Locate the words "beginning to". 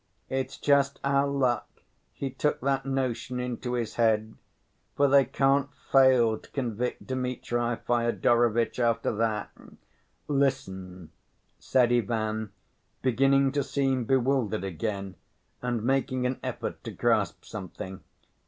13.03-13.61